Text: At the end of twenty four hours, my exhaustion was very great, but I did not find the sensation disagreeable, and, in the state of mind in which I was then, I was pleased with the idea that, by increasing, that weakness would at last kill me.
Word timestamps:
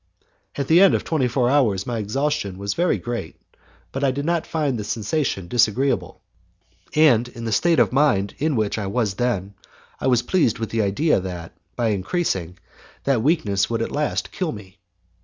At 0.55 0.67
the 0.67 0.81
end 0.81 0.95
of 0.95 1.03
twenty 1.03 1.27
four 1.27 1.47
hours, 1.47 1.85
my 1.85 1.99
exhaustion 1.99 2.57
was 2.57 2.73
very 2.73 2.97
great, 2.97 3.35
but 3.91 4.03
I 4.03 4.09
did 4.09 4.25
not 4.25 4.47
find 4.47 4.75
the 4.79 4.83
sensation 4.83 5.47
disagreeable, 5.47 6.23
and, 6.95 7.27
in 7.27 7.45
the 7.45 7.51
state 7.51 7.77
of 7.77 7.93
mind 7.93 8.33
in 8.39 8.55
which 8.55 8.79
I 8.79 8.87
was 8.87 9.13
then, 9.13 9.53
I 9.99 10.07
was 10.07 10.23
pleased 10.23 10.57
with 10.57 10.71
the 10.71 10.81
idea 10.81 11.19
that, 11.19 11.55
by 11.75 11.89
increasing, 11.89 12.57
that 13.03 13.21
weakness 13.21 13.69
would 13.69 13.83
at 13.83 13.91
last 13.91 14.31
kill 14.31 14.51
me. 14.51 14.79